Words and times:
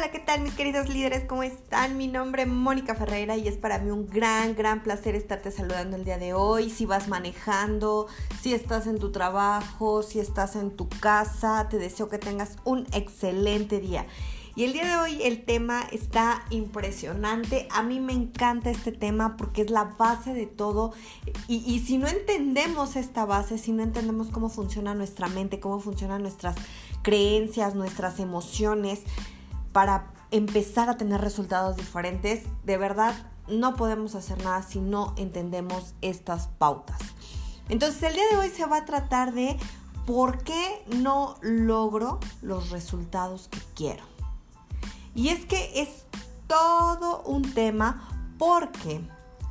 Hola, 0.00 0.12
¿qué 0.12 0.18
tal 0.18 0.40
mis 0.40 0.54
queridos 0.54 0.88
líderes? 0.88 1.26
¿Cómo 1.26 1.42
están? 1.42 1.98
Mi 1.98 2.08
nombre 2.08 2.44
es 2.44 2.48
Mónica 2.48 2.94
Ferreira 2.94 3.36
y 3.36 3.46
es 3.46 3.58
para 3.58 3.78
mí 3.80 3.90
un 3.90 4.06
gran, 4.06 4.54
gran 4.54 4.82
placer 4.82 5.14
estarte 5.14 5.50
saludando 5.50 5.94
el 5.94 6.06
día 6.06 6.16
de 6.16 6.32
hoy. 6.32 6.70
Si 6.70 6.86
vas 6.86 7.06
manejando, 7.06 8.06
si 8.40 8.54
estás 8.54 8.86
en 8.86 8.98
tu 8.98 9.12
trabajo, 9.12 10.02
si 10.02 10.18
estás 10.18 10.56
en 10.56 10.70
tu 10.70 10.88
casa, 10.88 11.68
te 11.68 11.76
deseo 11.76 12.08
que 12.08 12.16
tengas 12.16 12.56
un 12.64 12.86
excelente 12.94 13.78
día. 13.78 14.06
Y 14.56 14.64
el 14.64 14.72
día 14.72 14.88
de 14.88 14.96
hoy 14.96 15.22
el 15.22 15.44
tema 15.44 15.82
está 15.92 16.46
impresionante. 16.48 17.68
A 17.70 17.82
mí 17.82 18.00
me 18.00 18.14
encanta 18.14 18.70
este 18.70 18.92
tema 18.92 19.36
porque 19.36 19.60
es 19.60 19.70
la 19.70 19.84
base 19.84 20.32
de 20.32 20.46
todo. 20.46 20.94
Y, 21.46 21.56
y, 21.56 21.80
si 21.80 21.98
no 21.98 22.08
entendemos 22.08 22.96
esta 22.96 23.26
base, 23.26 23.58
si 23.58 23.72
no 23.72 23.82
entendemos 23.82 24.30
cómo 24.30 24.48
funciona 24.48 24.94
nuestra 24.94 25.28
mente, 25.28 25.60
cómo 25.60 25.78
funcionan 25.78 26.22
nuestras 26.22 26.56
creencias, 27.02 27.74
nuestras 27.74 28.18
emociones, 28.18 29.02
para 29.72 30.12
empezar 30.30 30.88
a 30.88 30.96
tener 30.96 31.20
resultados 31.20 31.76
diferentes, 31.76 32.44
de 32.64 32.76
verdad 32.76 33.14
no 33.48 33.74
podemos 33.74 34.14
hacer 34.14 34.42
nada 34.42 34.62
si 34.62 34.80
no 34.80 35.14
entendemos 35.16 35.94
estas 36.00 36.48
pautas. 36.48 37.00
Entonces 37.68 38.02
el 38.02 38.14
día 38.14 38.24
de 38.30 38.36
hoy 38.36 38.48
se 38.48 38.66
va 38.66 38.78
a 38.78 38.84
tratar 38.84 39.32
de 39.32 39.56
por 40.06 40.42
qué 40.42 40.84
no 40.96 41.36
logro 41.40 42.18
los 42.42 42.70
resultados 42.70 43.48
que 43.48 43.60
quiero. 43.74 44.04
Y 45.14 45.28
es 45.28 45.44
que 45.44 45.80
es 45.80 46.04
todo 46.46 47.22
un 47.22 47.52
tema 47.52 48.08
porque 48.38 49.00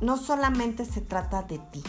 no 0.00 0.16
solamente 0.16 0.84
se 0.84 1.00
trata 1.00 1.42
de 1.42 1.58
ti, 1.58 1.82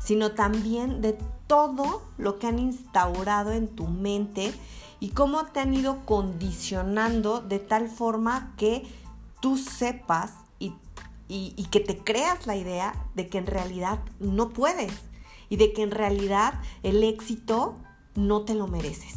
sino 0.00 0.32
también 0.32 1.00
de 1.00 1.18
todo 1.46 2.02
lo 2.18 2.38
que 2.38 2.46
han 2.46 2.58
instaurado 2.58 3.52
en 3.52 3.68
tu 3.68 3.86
mente 3.86 4.52
y 5.00 5.10
cómo 5.10 5.46
te 5.46 5.60
han 5.60 5.74
ido 5.74 6.04
condicionando 6.04 7.40
de 7.40 7.58
tal 7.58 7.88
forma 7.88 8.54
que 8.56 8.84
tú 9.40 9.56
sepas 9.56 10.32
y, 11.30 11.64
que 11.70 11.80
te 11.80 11.98
creas 11.98 12.46
la 12.46 12.56
idea 12.56 12.94
de 13.14 13.28
que 13.28 13.36
en 13.36 13.46
realidad 13.46 13.98
no 14.18 14.48
puedes 14.48 14.92
y 15.50 15.56
de 15.56 15.74
que 15.74 15.82
en 15.82 15.90
realidad 15.90 16.54
el 16.82 17.04
éxito 17.04 17.76
no 18.14 18.42
te 18.42 18.54
lo 18.54 18.66
mereces. 18.66 19.14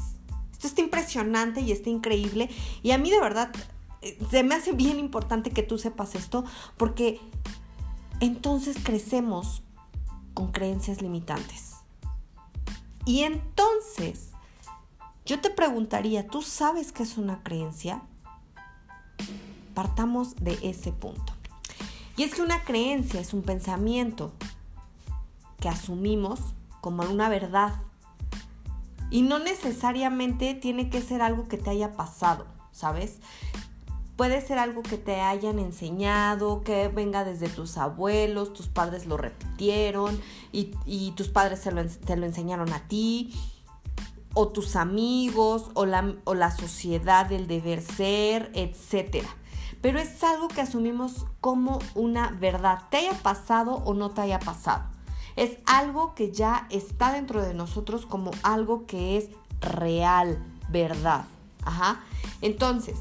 Esto 0.52 0.68
está 0.68 0.82
impresionante 0.82 1.62
y 1.62 1.72
está 1.72 1.90
increíble 1.90 2.50
y 2.84 2.92
a 2.92 2.98
mí 2.98 3.10
de 3.10 3.22
verdad 3.22 3.52
eh, 4.02 4.20
se 4.30 4.44
me 4.44 4.56
hace 4.56 4.74
bien 4.74 5.00
importante 5.00 5.52
que 5.52 5.64
tú 5.64 5.78
sepas 5.78 6.16
esto 6.16 6.44
porque 6.76 7.22
entonces 8.20 8.76
crecemos 8.84 9.64
con 10.34 10.52
creencias 10.52 11.02
limitantes. 11.02 11.76
Y 13.06 13.22
entonces 13.22 14.31
yo 15.32 15.40
te 15.40 15.50
preguntaría, 15.50 16.28
¿tú 16.28 16.42
sabes 16.42 16.92
qué 16.92 17.04
es 17.04 17.18
una 17.18 17.42
creencia? 17.42 18.02
Partamos 19.74 20.36
de 20.36 20.60
ese 20.62 20.92
punto. 20.92 21.32
Y 22.18 22.24
es 22.24 22.36
que 22.36 22.42
una 22.42 22.66
creencia 22.66 23.22
es 23.22 23.34
un 23.34 23.42
pensamiento 23.42 24.34
que 25.62 25.70
asumimos 25.70 26.42
como 26.82 27.04
una 27.04 27.30
verdad. 27.30 27.76
Y 29.10 29.22
no 29.22 29.40
necesariamente 29.40 30.54
tiene 30.54 30.90
que 30.90 31.02
ser 31.02 31.22
algo 31.22 31.48
que 31.48 31.58
te 31.58 31.70
haya 31.70 31.94
pasado, 31.94 32.46
¿sabes? 32.74 33.20
Puede 34.18 34.46
ser 34.46 34.60
algo 34.60 34.84
que 34.84 34.98
te 34.98 35.22
hayan 35.22 35.60
enseñado, 35.60 36.62
que 36.62 36.90
venga 36.90 37.24
desde 37.24 37.48
tus 37.48 37.78
abuelos, 37.78 38.52
tus 38.52 38.68
padres 38.68 39.06
lo 39.06 39.16
repitieron 39.16 40.20
y, 40.52 41.14
tus 41.16 41.30
padres 41.30 41.62
te 41.62 42.18
lo 42.18 42.26
enseñaron 42.26 42.74
a 42.74 42.86
ti 42.90 43.34
o 44.34 44.48
tus 44.48 44.76
amigos 44.76 45.72
o 45.74 45.86
la, 45.86 46.16
o 46.24 46.34
la 46.34 46.52
sociedad 46.52 47.26
del 47.26 47.48
deber 47.48 47.82
ser, 47.82 48.52
etc. 48.54 49.26
Pero 49.82 50.00
es 50.00 50.24
algo 50.24 50.48
que 50.48 50.62
asumimos 50.62 51.26
como 51.40 51.80
una 51.96 52.32
verdad, 52.32 52.84
te 52.90 52.98
haya 52.98 53.14
pasado 53.14 53.76
o 53.86 53.94
no 53.94 54.12
te 54.12 54.22
haya 54.22 54.40
pasado. 54.40 54.84
Es 55.36 55.58
algo 55.66 56.14
que 56.14 56.32
ya 56.32 56.68
está 56.70 57.14
dentro 57.14 57.42
de 57.42 57.54
nosotros 57.54 58.06
como 58.06 58.32
algo 58.44 58.86
que 58.86 59.18
es 59.18 59.30
real, 59.60 60.44
verdad. 60.70 61.26
Ajá. 61.64 62.02
Entonces, 62.42 63.00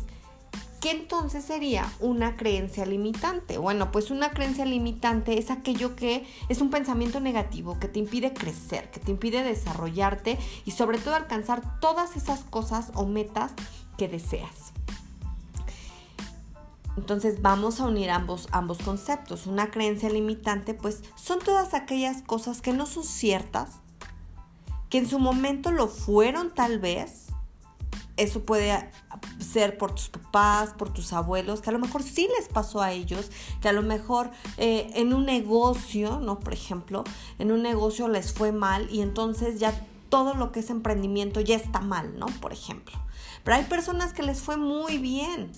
¿Qué 0.81 0.93
entonces 0.93 1.45
sería 1.45 1.93
una 2.01 2.37
creencia 2.37 2.87
limitante? 2.87 3.59
Bueno, 3.59 3.93
pues 3.93 4.11
una 4.11 4.31
creencia 4.31 4.65
limitante 4.65 5.39
es 5.39 5.51
aquello 5.51 5.95
que 5.95 6.27
es 6.49 6.63
un 6.63 6.71
pensamiento 6.71 7.21
negativo 7.21 7.79
que 7.79 7.87
te 7.87 7.99
impide 7.99 8.33
crecer, 8.33 8.91
que 8.91 8.99
te 8.99 9.11
impide 9.11 9.43
desarrollarte 9.43 10.39
y 10.65 10.71
sobre 10.71 10.97
todo 10.97 11.17
alcanzar 11.17 11.79
todas 11.81 12.17
esas 12.17 12.45
cosas 12.45 12.93
o 12.95 13.05
metas 13.05 13.53
que 13.99 14.09
deseas. 14.09 14.73
Entonces 16.97 17.43
vamos 17.43 17.79
a 17.81 17.87
unir 17.87 18.09
ambos, 18.11 18.49
ambos 18.51 18.79
conceptos. 18.79 19.47
Una 19.47 19.71
creencia 19.71 20.09
limitante 20.09 20.73
pues 20.73 21.03
son 21.15 21.41
todas 21.41 21.75
aquellas 21.75 22.23
cosas 22.23 22.63
que 22.63 22.73
no 22.73 22.87
son 22.87 23.05
ciertas, 23.05 23.81
que 24.89 24.97
en 24.97 25.09
su 25.09 25.19
momento 25.19 25.73
lo 25.73 25.89
fueron 25.89 26.55
tal 26.55 26.79
vez, 26.79 27.30
eso 28.23 28.43
puede 28.43 28.91
ser 29.39 29.79
por 29.79 29.95
tus 29.95 30.09
papás, 30.09 30.75
por 30.75 30.93
tus 30.93 31.13
abuelos, 31.13 31.61
que 31.61 31.71
a 31.71 31.73
lo 31.73 31.79
mejor 31.79 32.03
sí 32.03 32.29
les 32.39 32.49
pasó 32.49 32.83
a 32.83 32.93
ellos, 32.93 33.31
que 33.61 33.69
a 33.69 33.73
lo 33.73 33.83
mejor 33.83 34.31
eh, 34.57 34.91
en 34.95 35.15
un 35.15 35.25
negocio, 35.25 36.21
¿no? 36.21 36.39
Por 36.39 36.53
ejemplo, 36.53 37.05
en 37.39 37.51
un 37.51 37.63
negocio 37.63 38.09
les 38.09 38.33
fue 38.33 38.53
mal 38.53 38.89
y 38.91 39.01
entonces 39.01 39.59
ya 39.59 39.87
todo 40.09 40.35
lo 40.35 40.53
que 40.53 40.61
es 40.61 40.71
emprendimiento 40.71 41.41
ya 41.41 41.57
está 41.57 41.81
mal, 41.81 42.19
¿no? 42.19 42.27
Por 42.27 42.53
ejemplo. 42.53 42.97
Pero 43.45 43.57
hay 43.57 43.65
personas 43.65 44.13
que 44.13 44.23
les 44.23 44.41
fue 44.41 44.57
muy 44.57 44.99
bien 44.99 45.53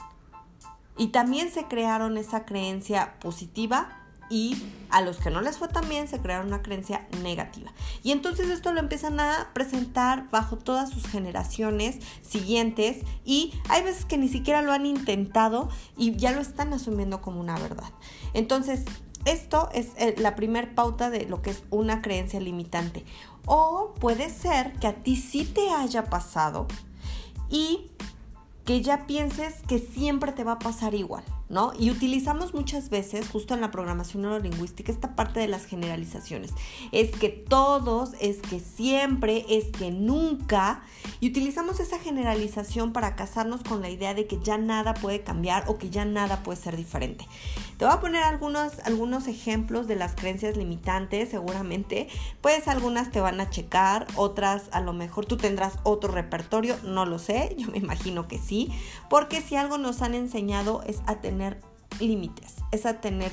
y 0.97 1.09
también 1.09 1.51
se 1.51 1.65
crearon 1.65 2.17
esa 2.17 2.45
creencia 2.45 3.19
positiva 3.19 4.02
y 4.33 4.57
a 4.89 5.03
los 5.03 5.19
que 5.19 5.29
no 5.29 5.43
les 5.43 5.59
fue 5.59 5.69
tan 5.69 5.87
bien 5.91 6.09
se 6.09 6.19
crearon 6.19 6.47
una 6.47 6.63
creencia 6.63 7.07
negativa. 7.23 7.71
Y 8.03 8.13
entonces 8.13 8.49
esto 8.49 8.73
lo 8.73 8.81
empiezan 8.81 9.21
a 9.21 9.51
presentar 9.53 10.31
bajo 10.31 10.57
todas 10.57 10.89
sus 10.89 11.07
generaciones 11.07 11.99
siguientes 12.23 13.05
y 13.27 13.53
hay 13.69 13.83
veces 13.83 14.07
que 14.07 14.17
ni 14.17 14.29
siquiera 14.29 14.63
lo 14.63 14.73
han 14.73 14.87
intentado 14.87 15.69
y 15.99 16.17
ya 16.17 16.33
lo 16.33 16.41
están 16.41 16.73
asumiendo 16.73 17.21
como 17.21 17.41
una 17.41 17.59
verdad. 17.59 17.91
Entonces, 18.33 18.87
esto 19.27 19.69
es 19.75 19.89
eh, 19.97 20.15
la 20.17 20.35
primer 20.35 20.75
pauta 20.75 21.11
de 21.11 21.27
lo 21.27 21.43
que 21.43 21.51
es 21.51 21.63
una 21.69 22.01
creencia 22.01 22.41
limitante. 22.41 23.05
O 23.45 23.93
puede 24.01 24.31
ser 24.31 24.73
que 24.75 24.87
a 24.87 24.95
ti 24.95 25.17
sí 25.17 25.45
te 25.45 25.69
haya 25.69 26.05
pasado 26.05 26.69
y 27.51 27.91
que 28.65 28.81
ya 28.81 29.07
pienses 29.07 29.57
que 29.69 29.79
siempre 29.79 30.33
te 30.33 30.43
va 30.43 30.53
a 30.53 30.59
pasar 30.59 30.95
igual. 30.95 31.23
¿No? 31.53 31.73
Y 31.79 31.91
utilizamos 31.91 32.55
muchas 32.55 32.89
veces, 32.89 33.29
justo 33.29 33.53
en 33.53 33.61
la 33.61 33.71
programación 33.71 34.23
neurolingüística, 34.23 34.91
esta 34.91 35.15
parte 35.15 35.39
de 35.39 35.49
las 35.49 35.67
generalizaciones. 35.67 36.55
Es 36.93 37.11
que 37.11 37.29
todos, 37.29 38.13
es 38.21 38.41
que 38.41 38.59
siempre, 38.59 39.45
es 39.51 39.67
que 39.67 39.91
nunca. 39.91 40.83
Y 41.21 41.29
utilizamos 41.29 41.79
esa 41.79 41.99
generalización 41.99 42.95
para 42.95 43.17
casarnos 43.17 43.63
con 43.63 43.83
la 43.83 43.91
idea 43.91 44.15
de 44.15 44.27
que 44.27 44.41
ya 44.43 44.57
nada 44.57 44.95
puede 44.95 45.21
cambiar 45.21 45.65
o 45.69 45.77
que 45.77 45.91
ya 45.91 46.07
nada 46.07 46.43
puede 46.43 46.59
ser 46.59 46.75
diferente. 46.75 47.29
Te 47.77 47.85
voy 47.85 47.93
a 47.93 48.01
poner 48.01 48.23
algunos, 48.23 48.79
algunos 48.85 49.27
ejemplos 49.27 49.87
de 49.87 49.97
las 49.97 50.15
creencias 50.15 50.57
limitantes, 50.57 51.29
seguramente. 51.29 52.09
Pues 52.41 52.67
algunas 52.67 53.11
te 53.11 53.21
van 53.21 53.41
a 53.41 53.51
checar, 53.51 54.07
otras 54.17 54.71
a 54.73 54.81
lo 54.81 54.95
mejor 54.95 55.27
tú 55.27 55.37
tendrás 55.37 55.75
otro 55.83 56.11
repertorio, 56.11 56.77
no 56.83 57.05
lo 57.05 57.19
sé, 57.19 57.55
yo 57.59 57.69
me 57.69 57.77
imagino 57.77 58.27
que 58.27 58.39
sí, 58.39 58.73
porque 59.11 59.43
si 59.43 59.57
algo 59.57 59.77
nos 59.77 60.01
han 60.01 60.15
enseñado 60.15 60.83
es 60.87 61.01
a 61.07 61.17
tener 61.17 61.42
límites, 62.01 62.57
es 62.71 62.87
a 62.87 63.01
tener 63.01 63.33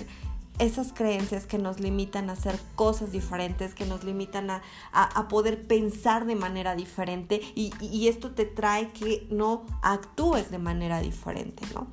esas 0.59 0.91
creencias 0.91 1.45
que 1.45 1.57
nos 1.57 1.79
limitan 1.79 2.29
a 2.29 2.33
hacer 2.33 2.59
cosas 2.75 3.11
diferentes, 3.11 3.73
que 3.73 3.85
nos 3.85 4.03
limitan 4.03 4.49
a, 4.51 5.27
poder 5.29 5.65
pensar 5.65 6.25
de 6.25 6.35
manera 6.35 6.75
diferente 6.75 7.41
y, 7.55 7.71
y, 7.79 8.07
esto 8.09 8.31
te 8.31 8.45
trae 8.45 8.89
que 8.89 9.27
no 9.31 9.65
actúes 9.81 10.51
de 10.51 10.59
manera 10.59 10.99
diferente, 10.99 11.63
¿no? 11.73 11.87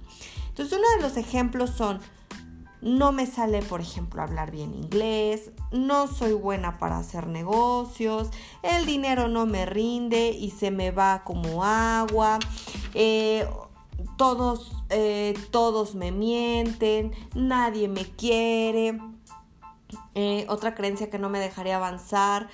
Entonces 0.49 0.79
uno 0.79 0.89
de 0.97 1.03
los 1.03 1.17
ejemplos 1.17 1.71
son, 1.71 2.01
no 2.81 3.13
me 3.13 3.27
sale, 3.27 3.63
por 3.63 3.81
ejemplo, 3.81 4.23
hablar 4.23 4.51
bien 4.51 4.75
inglés, 4.75 5.51
no 5.71 6.07
soy 6.07 6.33
buena 6.33 6.79
para 6.79 6.99
hacer 6.99 7.27
negocios, 7.27 8.31
el 8.63 8.87
dinero 8.87 9.29
no 9.29 9.47
me 9.47 9.67
rinde 9.67 10.31
y 10.31 10.51
se 10.51 10.71
me 10.71 10.91
va 10.91 11.23
como 11.25 11.65
agua, 11.65 12.39
eh, 12.95 13.47
todos, 14.17 14.73
eh, 14.91 15.35
todos 15.51 15.95
me 15.95 16.13
mienten, 16.13 17.13
nadie 17.35 17.89
me 17.89 18.05
quiere. 18.05 19.01
Eh, 20.15 20.47
otra 20.49 20.75
creencia 20.75 21.11
que 21.11 21.19
no 21.19 21.29
me 21.29 21.39
dejaría 21.39 21.77
avanzar 21.77 22.49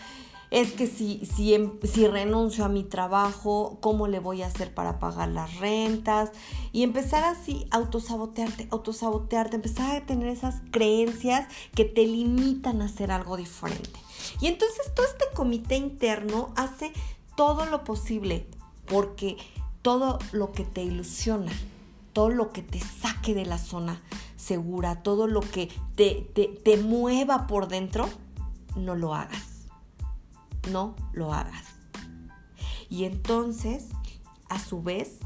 es 0.52 0.72
que 0.72 0.87
si, 0.87 1.25
si, 1.25 1.54
em, 1.54 1.78
si, 1.82 2.06
renuncio 2.06 2.66
a 2.66 2.69
mi 2.69 2.84
trabajo, 2.84 3.78
¿cómo 3.81 4.06
le 4.06 4.19
voy 4.19 4.43
a 4.43 4.49
hacer 4.49 4.75
para 4.75 4.99
pagar 4.99 5.31
las 5.31 5.56
rentas? 5.58 6.31
Y 6.72 6.82
empezar 6.82 7.25
así, 7.25 7.66
autosabotearte, 7.70 8.69
autosabotearte, 8.70 9.56
empezar 9.56 9.96
a 9.96 10.05
tener 10.05 10.28
esas 10.28 10.56
creencias 10.70 11.48
que 11.75 11.87
te 11.87 12.05
limitan 12.05 12.82
a 12.82 12.84
hacer 12.84 13.12
algo 13.12 13.38
diferente. 13.38 13.98
Y 14.43 14.46
entonces 14.46 14.93
todo 14.94 15.06
este 15.06 15.25
comité 15.34 15.76
interno 15.76 16.52
hace 16.55 16.93
todo 17.34 17.64
lo 17.64 17.82
posible 17.82 18.46
porque 18.87 19.38
todo 19.82 20.19
lo 20.32 20.52
que 20.52 20.64
te 20.64 20.82
ilusiona, 20.82 21.52
todo 22.12 22.31
lo 22.31 22.52
que 22.52 22.62
te 22.62 22.81
saque 22.81 23.34
de 23.34 23.44
la 23.44 23.58
zona 23.58 24.00
segura, 24.37 25.02
todo 25.02 25.26
lo 25.26 25.40
que 25.40 25.69
te, 25.96 26.31
te, 26.34 26.46
te 26.46 26.76
mueva 26.76 27.46
por 27.46 27.69
dentro, 27.69 28.08
no 28.76 28.94
lo 28.94 29.14
hagas. 29.14 29.67
No 30.70 30.94
lo 31.12 31.32
hagas. 31.32 31.64
Y 32.88 33.05
entonces, 33.05 33.88
a 34.49 34.58
su 34.58 34.82
vez, 34.82 35.19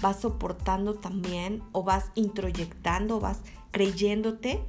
vas 0.00 0.20
soportando 0.20 0.94
también 0.94 1.62
o 1.72 1.82
vas 1.82 2.06
introyectando, 2.14 3.20
vas 3.20 3.40
creyéndote 3.70 4.64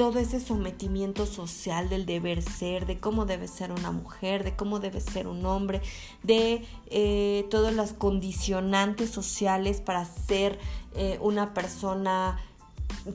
todo 0.00 0.18
ese 0.18 0.40
sometimiento 0.40 1.26
social 1.26 1.90
del 1.90 2.06
deber 2.06 2.40
ser, 2.40 2.86
de 2.86 2.98
cómo 2.98 3.26
debe 3.26 3.46
ser 3.46 3.70
una 3.70 3.90
mujer, 3.90 4.44
de 4.44 4.56
cómo 4.56 4.80
debe 4.80 4.98
ser 4.98 5.26
un 5.26 5.44
hombre, 5.44 5.82
de 6.22 6.64
eh, 6.86 7.46
todas 7.50 7.74
las 7.74 7.92
condicionantes 7.92 9.10
sociales 9.10 9.82
para 9.82 10.06
ser 10.06 10.58
eh, 10.94 11.18
una 11.20 11.52
persona 11.52 12.40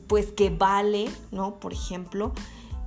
pues 0.06 0.26
que 0.26 0.48
vale, 0.50 1.10
¿no? 1.32 1.58
Por 1.58 1.72
ejemplo, 1.72 2.32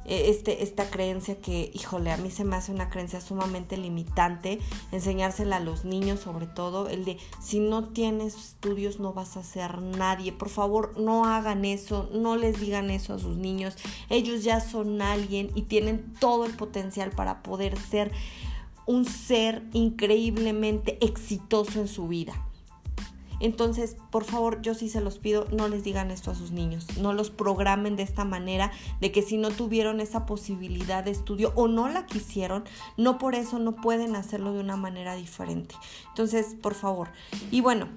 este, 0.10 0.64
esta 0.64 0.90
creencia 0.90 1.40
que, 1.40 1.72
híjole, 1.74 2.12
a 2.12 2.18
mí 2.18 2.32
se 2.32 2.44
me 2.44 2.56
hace 2.56 2.72
una 2.72 2.90
creencia 2.90 3.22
sumamente 3.22 3.78
limitante, 3.78 4.60
enseñársela 4.92 5.58
a 5.58 5.60
los 5.60 5.86
niños 5.86 6.20
sobre 6.20 6.48
todo, 6.48 6.90
el 6.90 7.06
de 7.06 7.18
si 7.40 7.60
no 7.60 7.90
tienes 7.90 8.36
estudios 8.36 9.00
no 9.00 9.14
vas 9.14 9.38
a 9.38 9.44
ser 9.44 9.82
nadie, 9.82 10.32
por 10.32 10.50
favor 10.50 11.00
no 11.00 11.26
hagan 11.26 11.64
eso, 11.64 12.10
no 12.12 12.36
les 12.36 12.60
digan 12.60 12.90
eso 12.90 13.14
a 13.14 13.20
sus 13.20 13.38
niños, 13.38 13.76
ellos 14.10 14.44
ya 14.44 14.60
son 14.62 15.02
alguien 15.02 15.52
y 15.54 15.64
tienen 15.64 16.14
todo 16.20 16.46
el 16.46 16.56
potencial 16.56 17.12
para 17.12 17.44
poder 17.44 17.78
ser 17.78 18.12
un 18.86 19.06
ser 19.06 19.64
increíblemente 19.74 20.98
exitoso 21.06 21.80
en 21.80 21.88
su 21.88 22.08
vida. 22.08 22.49
Entonces, 23.40 23.98
por 24.12 24.24
favor, 24.24 24.62
yo 24.62 24.74
sí 24.74 24.90
se 24.90 25.02
los 25.02 25.20
pido, 25.20 25.46
no 25.52 25.68
les 25.68 25.84
digan 25.84 26.12
esto 26.12 26.32
a 26.32 26.36
sus 26.36 26.52
niños, 26.52 26.86
no 26.98 27.14
los 27.14 27.30
programen 27.30 27.96
de 27.96 28.04
esta 28.04 28.26
manera, 28.26 28.72
de 29.02 29.12
que 29.12 29.22
si 29.22 29.38
no 29.38 29.50
tuvieron 29.50 30.00
esa 30.02 30.26
posibilidad 30.26 31.04
de 31.04 31.12
estudio 31.12 31.54
o 31.56 31.68
no 31.68 31.88
la 31.90 32.06
quisieron, 32.06 32.64
no 32.98 33.18
por 33.18 33.36
eso 33.36 33.60
no 33.60 33.76
pueden 33.76 34.16
hacerlo 34.16 34.54
de 34.54 34.60
una 34.60 34.78
manera 34.78 35.16
diferente. 35.16 35.76
Entonces, 36.10 36.56
por 36.62 36.74
favor. 36.74 37.10
Y 37.52 37.62
bueno, 37.62 37.88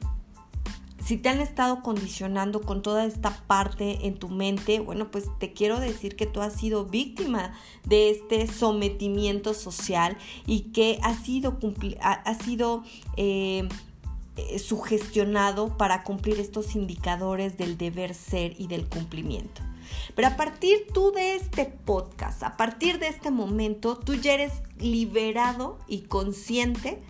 si 1.05 1.17
te 1.17 1.29
han 1.29 1.41
estado 1.41 1.83
condicionando 1.83 2.61
con 2.61 2.81
toda 2.83 3.05
esta 3.05 3.31
parte 3.47 4.07
en 4.07 4.19
tu 4.19 4.29
mente, 4.29 4.79
bueno, 4.79 5.11
pues 5.11 5.27
te 5.39 5.53
quiero 5.53 5.81
decir 5.81 6.15
que 6.15 6.27
tú 6.27 6.41
has 6.41 6.55
sido 6.55 6.85
víctima 6.85 7.53
de 7.85 8.11
este 8.11 8.47
sometimiento 8.47 9.53
social 9.53 10.17
y 10.47 10.73
que 10.73 10.99
ha 11.03 11.15
sido, 11.15 11.59
ha, 12.01 12.35
sido 12.35 12.85
eh, 13.17 13.69
eh, 14.37 14.59
sugestionado 14.59 15.77
para 15.77 16.05
cumplir 16.05 16.41
estos 16.41 16.75
indicadores 16.75 17.59
del 17.59 17.77
deber 17.77 18.15
ser 18.15 18.55
y 18.59 18.67
del 18.67 18.89
cumplimiento. 18.89 19.63
Pero 20.15 20.29
a 20.29 20.37
partir 20.37 20.87
tú 20.93 21.13
de 21.13 21.35
este 21.35 21.67
podcast, 21.67 22.43
a 22.43 22.57
partir 22.57 22.99
de 22.99 23.09
este 23.09 23.31
momento, 23.31 23.99
tú 23.99 24.15
ya 24.15 24.35
eres 24.35 24.53
liberado 24.79 25.79
y 25.87 26.03
consciente 26.03 27.03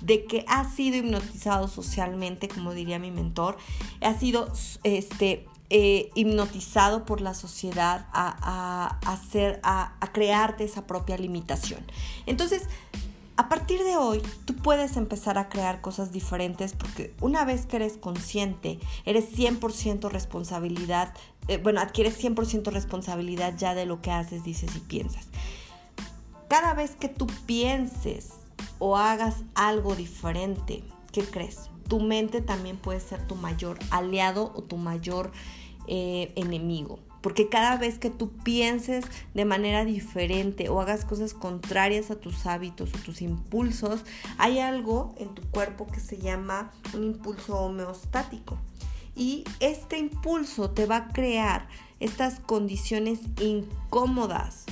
de 0.00 0.24
que 0.24 0.44
has 0.48 0.74
sido 0.74 0.96
hipnotizado 0.96 1.68
socialmente, 1.68 2.48
como 2.48 2.72
diría 2.72 2.98
mi 2.98 3.10
mentor, 3.10 3.56
has 4.00 4.20
sido 4.20 4.52
este, 4.84 5.46
eh, 5.70 6.10
hipnotizado 6.14 7.04
por 7.04 7.20
la 7.20 7.34
sociedad 7.34 8.06
a, 8.12 8.98
hacer, 9.06 9.60
a, 9.62 9.96
a 10.00 10.12
crearte 10.12 10.64
esa 10.64 10.86
propia 10.86 11.18
limitación. 11.18 11.80
Entonces, 12.26 12.62
a 13.36 13.48
partir 13.50 13.84
de 13.84 13.96
hoy, 13.96 14.22
tú 14.46 14.54
puedes 14.54 14.96
empezar 14.96 15.36
a 15.36 15.48
crear 15.50 15.82
cosas 15.82 16.10
diferentes 16.10 16.72
porque 16.72 17.14
una 17.20 17.44
vez 17.44 17.66
que 17.66 17.76
eres 17.76 17.98
consciente, 17.98 18.78
eres 19.04 19.30
100% 19.36 20.08
responsabilidad, 20.10 21.12
eh, 21.48 21.58
bueno, 21.58 21.80
adquieres 21.80 22.22
100% 22.22 22.72
responsabilidad 22.72 23.54
ya 23.58 23.74
de 23.74 23.84
lo 23.84 24.00
que 24.00 24.10
haces, 24.10 24.42
dices 24.42 24.74
y 24.74 24.80
piensas. 24.80 25.28
Cada 26.48 26.72
vez 26.72 26.96
que 26.96 27.08
tú 27.08 27.26
pienses 27.44 28.30
o 28.78 28.96
hagas 28.96 29.36
algo 29.54 29.94
diferente, 29.94 30.82
¿qué 31.12 31.22
crees? 31.22 31.70
Tu 31.88 32.00
mente 32.00 32.40
también 32.40 32.78
puede 32.78 33.00
ser 33.00 33.26
tu 33.26 33.34
mayor 33.34 33.78
aliado 33.90 34.52
o 34.54 34.62
tu 34.62 34.78
mayor 34.78 35.30
eh, 35.88 36.32
enemigo. 36.36 36.98
Porque 37.26 37.48
cada 37.48 37.76
vez 37.76 37.98
que 37.98 38.08
tú 38.08 38.30
pienses 38.44 39.04
de 39.34 39.44
manera 39.44 39.84
diferente 39.84 40.68
o 40.68 40.80
hagas 40.80 41.04
cosas 41.04 41.34
contrarias 41.34 42.12
a 42.12 42.20
tus 42.20 42.46
hábitos 42.46 42.94
o 42.94 42.98
tus 42.98 43.20
impulsos, 43.20 44.04
hay 44.38 44.60
algo 44.60 45.12
en 45.18 45.34
tu 45.34 45.42
cuerpo 45.50 45.88
que 45.88 45.98
se 45.98 46.18
llama 46.18 46.70
un 46.94 47.02
impulso 47.02 47.58
homeostático. 47.58 48.56
Y 49.16 49.42
este 49.58 49.98
impulso 49.98 50.70
te 50.70 50.86
va 50.86 50.96
a 50.98 51.08
crear 51.08 51.66
estas 51.98 52.38
condiciones 52.38 53.18
incómodas. 53.40 54.64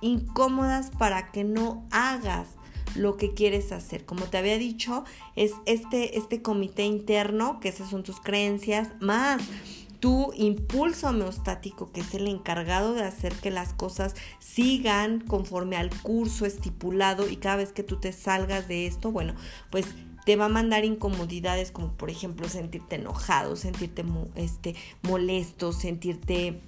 Incómodas 0.00 0.90
para 0.90 1.30
que 1.30 1.44
no 1.44 1.86
hagas 1.92 2.48
lo 2.96 3.16
que 3.16 3.32
quieres 3.32 3.70
hacer. 3.70 4.04
Como 4.04 4.24
te 4.24 4.38
había 4.38 4.58
dicho, 4.58 5.04
es 5.36 5.52
este, 5.66 6.18
este 6.18 6.42
comité 6.42 6.82
interno, 6.82 7.60
que 7.60 7.68
esas 7.68 7.90
son 7.90 8.02
tus 8.02 8.18
creencias, 8.18 8.88
más 8.98 9.40
tu 10.04 10.34
impulso 10.36 11.08
homeostático, 11.08 11.90
que 11.90 12.02
es 12.02 12.12
el 12.12 12.28
encargado 12.28 12.92
de 12.92 13.04
hacer 13.04 13.32
que 13.32 13.50
las 13.50 13.72
cosas 13.72 14.14
sigan 14.38 15.22
conforme 15.22 15.78
al 15.78 15.88
curso 16.02 16.44
estipulado 16.44 17.26
y 17.26 17.36
cada 17.36 17.56
vez 17.56 17.72
que 17.72 17.84
tú 17.84 17.98
te 17.98 18.12
salgas 18.12 18.68
de 18.68 18.86
esto, 18.86 19.12
bueno, 19.12 19.34
pues 19.70 19.86
te 20.26 20.36
va 20.36 20.44
a 20.44 20.50
mandar 20.50 20.84
incomodidades 20.84 21.70
como 21.70 21.94
por 21.94 22.10
ejemplo 22.10 22.50
sentirte 22.50 22.96
enojado, 22.96 23.56
sentirte 23.56 24.04
este, 24.34 24.74
molesto, 25.00 25.72
sentirte 25.72 26.60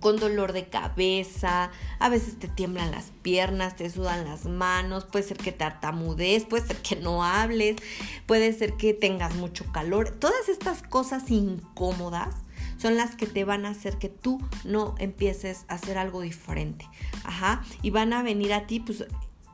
con 0.00 0.16
dolor 0.16 0.54
de 0.54 0.70
cabeza, 0.70 1.70
a 1.98 2.08
veces 2.08 2.38
te 2.38 2.48
tiemblan 2.48 2.90
las 2.90 3.12
piernas, 3.20 3.76
te 3.76 3.90
sudan 3.90 4.24
las 4.24 4.46
manos, 4.46 5.04
puede 5.04 5.26
ser 5.26 5.36
que 5.36 5.52
tartamudees, 5.52 6.46
puede 6.46 6.66
ser 6.66 6.78
que 6.78 6.96
no 6.96 7.22
hables, 7.22 7.76
puede 8.24 8.54
ser 8.54 8.78
que 8.78 8.94
tengas 8.94 9.34
mucho 9.34 9.70
calor. 9.72 10.08
Todas 10.08 10.48
estas 10.48 10.82
cosas 10.82 11.30
incómodas 11.30 12.45
son 12.78 12.96
las 12.96 13.16
que 13.16 13.26
te 13.26 13.44
van 13.44 13.66
a 13.66 13.70
hacer 13.70 13.98
que 13.98 14.08
tú 14.08 14.40
no 14.64 14.94
empieces 14.98 15.64
a 15.68 15.74
hacer 15.74 15.98
algo 15.98 16.20
diferente. 16.20 16.88
Ajá. 17.24 17.62
Y 17.82 17.90
van 17.90 18.12
a 18.12 18.22
venir 18.22 18.52
a 18.52 18.66
ti, 18.66 18.80
pues 18.80 19.04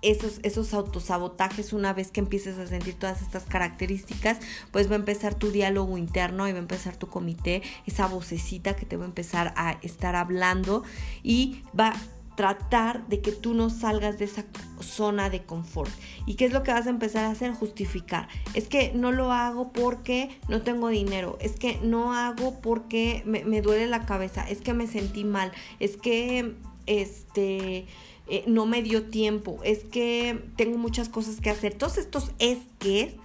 esos, 0.02 0.41
esos 0.43 0.74
autosabotajes, 0.74 1.72
una 1.72 1.93
vez 1.93 2.10
que 2.10 2.20
empieces 2.20 2.58
a 2.58 2.67
sentir 2.67 2.94
todas 2.94 3.22
estas 3.22 3.44
características, 3.44 4.38
pues 4.70 4.91
va 4.91 4.94
a 4.94 4.98
empezar 4.98 5.34
tu 5.34 5.50
diálogo 5.50 5.96
interno 5.96 6.48
y 6.48 6.52
va 6.52 6.58
a 6.58 6.62
empezar 6.62 6.96
tu 6.96 7.08
comité, 7.08 7.62
esa 7.86 8.06
vocecita 8.08 8.74
que 8.74 8.84
te 8.84 8.96
va 8.96 9.05
a 9.05 9.08
empezar 9.08 9.55
a 9.56 9.79
estar 9.82 10.17
hablando 10.17 10.82
y 11.22 11.62
va 11.79 11.94
tratar 12.36 13.06
de 13.08 13.20
que 13.20 13.32
tú 13.32 13.55
no 13.55 13.70
salgas 13.70 14.19
de 14.19 14.24
esa 14.24 14.44
zona 14.81 15.31
de 15.31 15.44
confort. 15.44 15.91
¿Y 16.27 16.34
qué 16.34 16.46
es 16.46 16.53
lo 16.53 16.62
que 16.62 16.72
vas 16.72 16.86
a 16.86 16.91
empezar 16.91 17.24
a 17.24 17.31
hacer? 17.31 17.53
Justificar. 17.53 18.29
Es 18.55 18.69
que 18.69 18.93
no 18.94 19.12
lo 19.12 19.32
hago 19.32 19.72
porque 19.72 20.31
no 20.48 20.62
tengo 20.62 20.89
dinero. 20.89 21.39
Es 21.41 21.53
que 21.53 21.79
no 21.82 22.15
hago 22.15 22.60
porque 22.60 23.22
me, 23.27 23.62
duele 23.62 23.86
la 23.86 24.06
cabeza. 24.06 24.48
Es 24.48 24.60
que 24.60 24.74
me 24.74 24.86
sentí 24.86 25.24
mal. 25.24 25.53
Es 25.79 25.96
que 25.96 26.56
este 26.86 27.86
eh, 28.29 28.44
no 28.46 28.67
me 28.67 28.82
dio 28.82 29.05
tiempo. 29.05 29.58
Es 29.62 29.84
que 29.84 30.43
tengo 30.56 30.79
muchas 30.79 31.08
cosas 31.08 31.41
que 31.41 31.51
hacer. 31.51 31.74
Todos 31.74 31.98
estos 31.98 32.32
es 32.39 32.58
que 32.79 33.19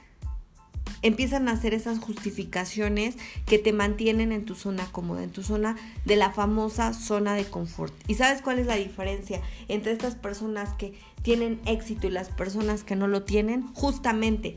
empiezan 1.02 1.48
a 1.48 1.54
hacer 1.54 1.74
esas 1.74 2.00
justificaciones 2.00 3.16
que 3.46 3.60
te 3.60 3.74
mantienen 3.74 4.32
en 4.32 4.46
tu 4.46 4.56
zona 4.56 4.86
cómoda, 4.92 5.24
en 5.24 5.32
tu 5.32 5.44
zona 5.44 5.76
de 6.06 6.16
la 6.16 6.32
famosa 6.32 6.94
zona 6.94 7.34
de 7.36 7.46
confort. 7.46 7.94
¿Y 8.08 8.16
sabes 8.16 8.42
cuál 8.42 8.60
es 8.60 8.68
la 8.68 8.76
diferencia 8.76 9.42
entre 9.68 9.92
estas 9.92 10.16
personas 10.16 10.74
que 10.74 10.94
tienen 11.22 11.60
éxito 11.66 12.08
y 12.08 12.12
las 12.12 12.30
personas 12.30 12.84
que 12.84 12.96
no 12.96 13.08
lo 13.08 13.24
tienen? 13.24 13.68
Justamente 13.74 14.56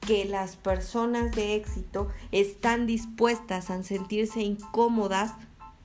que 0.00 0.24
las 0.24 0.56
personas 0.56 1.34
de 1.34 1.54
éxito 1.54 2.08
están 2.32 2.86
dispuestas 2.86 3.70
a 3.70 3.82
sentirse 3.82 4.40
incómodas 4.40 5.32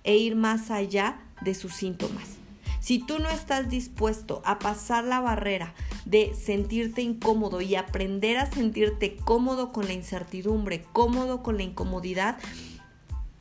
e 0.03 0.17
ir 0.17 0.35
más 0.35 0.71
allá 0.71 1.19
de 1.41 1.55
sus 1.55 1.73
síntomas. 1.73 2.42
Si 2.83 2.99
tú 2.99 3.17
no 3.19 3.29
estás 3.29 3.69
dispuesto 3.69 4.41
a 4.43 4.59
pasar 4.59 5.05
la 5.05 5.21
barrera 5.21 5.73
de 6.03 6.33
sentirte 6.35 7.01
incómodo 7.01 7.61
y 7.61 7.75
aprender 7.75 8.35
a 8.35 8.51
sentirte 8.51 9.15
cómodo 9.15 9.71
con 9.71 9.85
la 9.85 9.93
incertidumbre, 9.93 10.83
cómodo 10.91 11.41
con 11.43 11.55
la 11.55 11.63
incomodidad, 11.63 12.37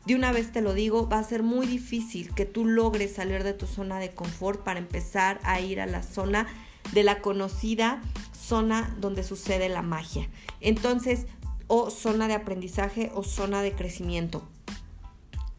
de 0.06 0.14
una 0.14 0.30
vez 0.30 0.52
te 0.52 0.60
lo 0.60 0.74
digo, 0.74 1.08
va 1.08 1.18
a 1.18 1.24
ser 1.24 1.42
muy 1.42 1.66
difícil 1.66 2.32
que 2.36 2.44
tú 2.44 2.66
logres 2.66 3.14
salir 3.14 3.42
de 3.42 3.52
tu 3.52 3.66
zona 3.66 3.98
de 3.98 4.12
confort 4.12 4.62
para 4.62 4.78
empezar 4.78 5.40
a 5.42 5.60
ir 5.60 5.80
a 5.80 5.86
la 5.86 6.04
zona 6.04 6.46
de 6.92 7.02
la 7.02 7.20
conocida 7.20 8.00
zona 8.32 8.96
donde 9.00 9.24
sucede 9.24 9.68
la 9.68 9.82
magia. 9.82 10.28
Entonces, 10.60 11.26
o 11.66 11.90
zona 11.90 12.28
de 12.28 12.34
aprendizaje 12.34 13.10
o 13.12 13.24
zona 13.24 13.60
de 13.62 13.72
crecimiento. 13.72 14.48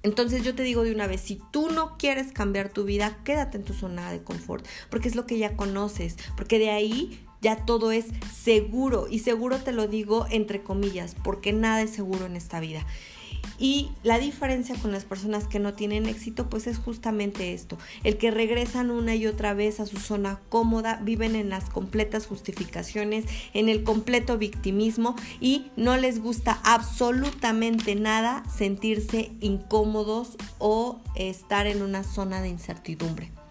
Entonces 0.03 0.43
yo 0.43 0.53
te 0.53 0.63
digo 0.63 0.83
de 0.83 0.91
una 0.91 1.07
vez, 1.07 1.22
si 1.22 1.41
tú 1.51 1.69
no 1.69 1.98
quieres 1.98 2.33
cambiar 2.33 2.69
tu 2.69 2.83
vida, 2.83 3.17
quédate 3.24 3.57
en 3.57 3.63
tu 3.63 3.74
zona 3.74 4.12
de 4.12 4.22
confort, 4.22 4.65
porque 4.89 5.07
es 5.07 5.15
lo 5.15 5.25
que 5.25 5.38
ya 5.38 5.55
conoces, 5.55 6.17
porque 6.36 6.60
de 6.60 6.69
ahí 6.69 7.25
ya 7.41 7.65
todo 7.65 7.91
es 7.91 8.05
seguro 8.33 9.07
y 9.10 9.19
seguro 9.19 9.57
te 9.57 9.72
lo 9.72 9.88
digo 9.88 10.25
entre 10.29 10.62
comillas, 10.62 11.15
porque 11.24 11.53
nada 11.53 11.81
es 11.81 11.91
seguro 11.91 12.25
en 12.25 12.36
esta 12.36 12.60
vida. 12.60 12.86
Y 13.60 13.91
la 14.03 14.19
diferencia 14.19 14.75
con 14.75 14.91
las 14.91 15.05
personas 15.05 15.48
que 15.48 15.60
no 15.60 15.74
tienen 15.74 16.07
éxito, 16.07 16.50
pues 16.50 16.67
es 16.67 16.77
justamente 16.77 17.53
esto, 17.53 17.77
el 18.03 18.17
que 18.17 18.31
regresan 18.31 18.91
una 18.91 19.15
y 19.15 19.27
otra 19.27 19.53
vez 19.53 19.79
a 19.79 19.86
su 19.86 19.98
zona 19.98 20.39
cómoda, 20.50 21.00
viven 21.03 21.36
en 21.36 21.50
las 21.50 21.69
completas 21.69 22.27
justificaciones, 22.27 23.25
en 23.53 23.69
el 23.69 23.83
completo 23.83 24.38
victimismo 24.38 25.15
y 25.39 25.72
no 25.75 25.98
les 25.98 26.22
gusta 26.22 26.60
absolutamente 26.63 27.95
nada 27.95 28.43
sentirse 28.50 29.31
incómodos 29.39 30.38
o 30.57 31.01
estar 31.15 31.67
en 31.67 31.81
una 31.81 32.03
zona 32.03 32.41
de 32.41 32.50
incertidumbre. 32.50 33.42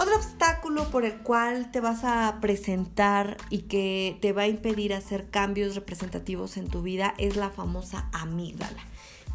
Otro 0.00 0.16
obstáculo 0.16 0.90
por 0.90 1.04
el 1.04 1.18
cual 1.18 1.70
te 1.70 1.80
vas 1.80 2.04
a 2.04 2.38
presentar 2.40 3.36
y 3.50 3.64
que 3.64 4.16
te 4.22 4.32
va 4.32 4.42
a 4.42 4.48
impedir 4.48 4.94
hacer 4.94 5.28
cambios 5.28 5.74
representativos 5.74 6.56
en 6.56 6.68
tu 6.68 6.80
vida 6.80 7.12
es 7.18 7.36
la 7.36 7.50
famosa 7.50 8.08
amígdala. 8.14 8.82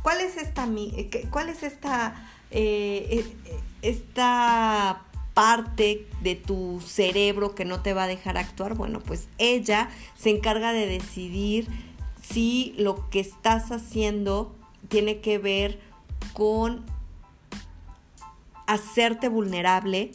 ¿Cuál 0.01 0.21
es 0.21 0.37
esta, 0.37 0.67
eh, 0.67 1.27
cuál 1.29 1.49
es 1.49 1.61
esta, 1.61 2.15
eh, 2.49 3.07
eh, 3.45 3.59
esta 3.83 5.03
parte 5.35 6.07
de 6.21 6.33
tu 6.33 6.81
cerebro 6.81 7.53
que 7.53 7.63
no 7.63 7.83
te 7.83 7.93
va 7.93 8.05
a 8.05 8.07
dejar 8.07 8.35
actuar? 8.35 8.73
Bueno, 8.73 9.01
pues 9.01 9.27
ella 9.37 9.89
se 10.15 10.31
encarga 10.31 10.73
de 10.73 10.87
decidir 10.87 11.67
si 12.23 12.73
lo 12.79 13.07
que 13.11 13.19
estás 13.19 13.71
haciendo 13.71 14.55
tiene 14.87 15.21
que 15.21 15.37
ver 15.37 15.79
con 16.33 16.83
hacerte 18.65 19.29
vulnerable 19.29 20.11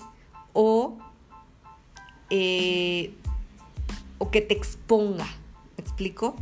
o, 0.53 0.99
eh, 2.31 3.15
o 4.19 4.31
que 4.31 4.41
te 4.41 4.55
exponga. 4.55 5.27
¿Me 5.77 5.83
explico? 5.83 6.37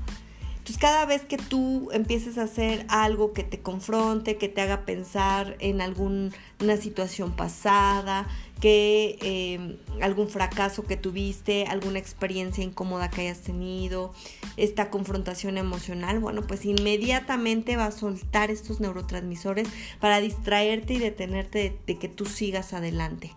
Entonces 0.68 0.82
cada 0.82 1.06
vez 1.06 1.22
que 1.22 1.38
tú 1.38 1.88
empieces 1.92 2.36
a 2.36 2.42
hacer 2.42 2.84
algo 2.90 3.32
que 3.32 3.42
te 3.42 3.60
confronte, 3.60 4.36
que 4.36 4.50
te 4.50 4.60
haga 4.60 4.84
pensar 4.84 5.56
en 5.60 5.80
alguna 5.80 6.30
situación 6.78 7.34
pasada, 7.34 8.28
que 8.60 9.18
eh, 9.22 9.78
algún 10.02 10.28
fracaso 10.28 10.84
que 10.84 10.98
tuviste, 10.98 11.64
alguna 11.64 11.98
experiencia 11.98 12.62
incómoda 12.62 13.08
que 13.08 13.22
hayas 13.22 13.40
tenido, 13.40 14.12
esta 14.58 14.90
confrontación 14.90 15.56
emocional, 15.56 16.18
bueno, 16.18 16.42
pues 16.42 16.66
inmediatamente 16.66 17.76
va 17.76 17.86
a 17.86 17.90
soltar 17.90 18.50
estos 18.50 18.78
neurotransmisores 18.78 19.66
para 20.00 20.20
distraerte 20.20 20.92
y 20.92 20.98
detenerte 20.98 21.78
de 21.86 21.98
que 21.98 22.08
tú 22.08 22.26
sigas 22.26 22.74
adelante. 22.74 23.32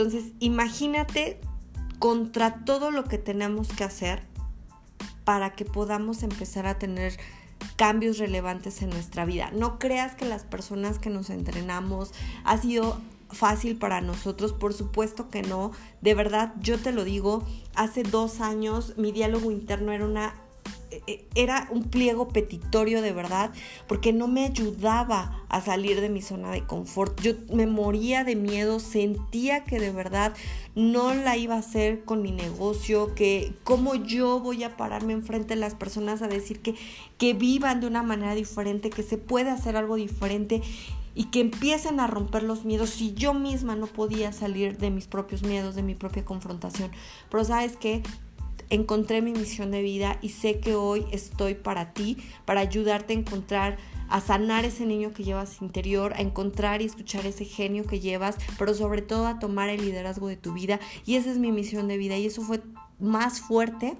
Entonces, 0.00 0.32
imagínate 0.38 1.38
contra 1.98 2.64
todo 2.64 2.90
lo 2.90 3.04
que 3.04 3.18
tenemos 3.18 3.68
que 3.68 3.84
hacer 3.84 4.22
para 5.24 5.52
que 5.52 5.66
podamos 5.66 6.22
empezar 6.22 6.66
a 6.66 6.78
tener 6.78 7.18
cambios 7.76 8.16
relevantes 8.16 8.80
en 8.80 8.88
nuestra 8.88 9.26
vida. 9.26 9.50
No 9.50 9.78
creas 9.78 10.14
que 10.14 10.24
las 10.24 10.44
personas 10.44 10.98
que 10.98 11.10
nos 11.10 11.28
entrenamos 11.28 12.14
ha 12.44 12.56
sido 12.56 12.98
fácil 13.28 13.76
para 13.76 14.00
nosotros, 14.00 14.54
por 14.54 14.72
supuesto 14.72 15.28
que 15.28 15.42
no. 15.42 15.72
De 16.00 16.14
verdad, 16.14 16.54
yo 16.60 16.78
te 16.78 16.92
lo 16.92 17.04
digo, 17.04 17.44
hace 17.74 18.02
dos 18.02 18.40
años 18.40 18.94
mi 18.96 19.12
diálogo 19.12 19.50
interno 19.50 19.92
era 19.92 20.06
una 20.06 20.32
era 21.34 21.68
un 21.70 21.84
pliego 21.84 22.28
petitorio 22.28 23.02
de 23.02 23.12
verdad, 23.12 23.52
porque 23.86 24.12
no 24.12 24.28
me 24.28 24.44
ayudaba 24.44 25.44
a 25.48 25.60
salir 25.60 26.00
de 26.00 26.08
mi 26.08 26.22
zona 26.22 26.50
de 26.50 26.64
confort. 26.64 27.20
Yo 27.20 27.32
me 27.52 27.66
moría 27.66 28.24
de 28.24 28.36
miedo, 28.36 28.80
sentía 28.80 29.64
que 29.64 29.78
de 29.78 29.92
verdad 29.92 30.34
no 30.74 31.14
la 31.14 31.36
iba 31.36 31.56
a 31.56 31.58
hacer 31.58 32.04
con 32.04 32.22
mi 32.22 32.32
negocio, 32.32 33.14
que 33.14 33.52
cómo 33.64 33.94
yo 33.94 34.40
voy 34.40 34.64
a 34.64 34.76
pararme 34.76 35.12
enfrente 35.12 35.54
de 35.54 35.60
las 35.60 35.74
personas 35.74 36.22
a 36.22 36.28
decir 36.28 36.60
que, 36.60 36.74
que 37.18 37.34
vivan 37.34 37.80
de 37.80 37.86
una 37.86 38.02
manera 38.02 38.34
diferente, 38.34 38.90
que 38.90 39.02
se 39.02 39.18
puede 39.18 39.50
hacer 39.50 39.76
algo 39.76 39.96
diferente 39.96 40.62
y 41.14 41.24
que 41.24 41.40
empiecen 41.40 42.00
a 42.00 42.06
romper 42.06 42.42
los 42.42 42.64
miedos 42.64 42.90
si 42.90 43.14
yo 43.14 43.34
misma 43.34 43.74
no 43.74 43.86
podía 43.86 44.32
salir 44.32 44.78
de 44.78 44.90
mis 44.90 45.06
propios 45.06 45.42
miedos, 45.42 45.74
de 45.74 45.82
mi 45.82 45.94
propia 45.94 46.24
confrontación. 46.24 46.90
Pero 47.30 47.44
sabes 47.44 47.76
que 47.76 48.02
encontré 48.70 49.20
mi 49.20 49.32
misión 49.32 49.70
de 49.70 49.82
vida 49.82 50.18
y 50.22 50.30
sé 50.30 50.60
que 50.60 50.74
hoy 50.74 51.04
estoy 51.12 51.54
para 51.54 51.92
ti, 51.92 52.16
para 52.44 52.60
ayudarte 52.60 53.12
a 53.12 53.16
encontrar 53.16 53.76
a 54.10 54.20
sanar 54.20 54.64
ese 54.64 54.86
niño 54.86 55.12
que 55.12 55.22
llevas 55.22 55.62
interior, 55.62 56.12
a 56.14 56.20
encontrar 56.20 56.82
y 56.82 56.86
escuchar 56.86 57.26
ese 57.26 57.44
genio 57.44 57.84
que 57.86 58.00
llevas, 58.00 58.36
pero 58.58 58.74
sobre 58.74 59.02
todo 59.02 59.26
a 59.26 59.38
tomar 59.38 59.68
el 59.70 59.82
liderazgo 59.82 60.26
de 60.26 60.36
tu 60.36 60.52
vida. 60.52 60.80
Y 61.06 61.14
esa 61.14 61.30
es 61.30 61.38
mi 61.38 61.52
misión 61.52 61.88
de 61.88 61.96
vida 61.96 62.16
y 62.16 62.26
eso 62.26 62.42
fue 62.42 62.60
más 62.98 63.40
fuerte 63.40 63.96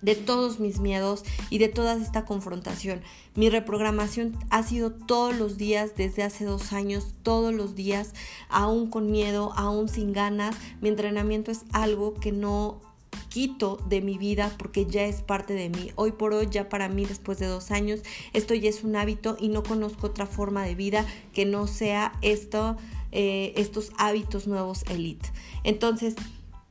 de 0.00 0.14
todos 0.14 0.60
mis 0.60 0.78
miedos 0.78 1.24
y 1.50 1.58
de 1.58 1.68
toda 1.68 1.96
esta 1.96 2.24
confrontación. 2.24 3.02
Mi 3.34 3.50
reprogramación 3.50 4.38
ha 4.50 4.62
sido 4.62 4.92
todos 4.92 5.36
los 5.36 5.56
días 5.58 5.96
desde 5.96 6.22
hace 6.22 6.44
dos 6.44 6.72
años, 6.72 7.14
todos 7.24 7.52
los 7.52 7.74
días, 7.74 8.14
aún 8.48 8.88
con 8.88 9.10
miedo, 9.10 9.52
aún 9.56 9.88
sin 9.88 10.12
ganas. 10.12 10.54
Mi 10.80 10.88
entrenamiento 10.88 11.50
es 11.50 11.64
algo 11.72 12.14
que 12.14 12.30
no 12.30 12.80
quito 13.28 13.78
de 13.88 14.00
mi 14.00 14.18
vida 14.18 14.54
porque 14.58 14.86
ya 14.86 15.04
es 15.04 15.22
parte 15.22 15.54
de 15.54 15.68
mí. 15.68 15.90
Hoy 15.96 16.12
por 16.12 16.32
hoy, 16.32 16.48
ya 16.50 16.68
para 16.68 16.88
mí, 16.88 17.04
después 17.04 17.38
de 17.38 17.46
dos 17.46 17.70
años, 17.70 18.00
esto 18.32 18.54
ya 18.54 18.68
es 18.68 18.84
un 18.84 18.96
hábito 18.96 19.36
y 19.38 19.48
no 19.48 19.62
conozco 19.62 20.08
otra 20.08 20.26
forma 20.26 20.64
de 20.64 20.74
vida 20.74 21.06
que 21.32 21.44
no 21.44 21.66
sea 21.66 22.12
esto, 22.22 22.76
eh, 23.12 23.52
estos 23.56 23.92
hábitos 23.98 24.46
nuevos 24.46 24.84
elite. 24.88 25.30
Entonces, 25.64 26.14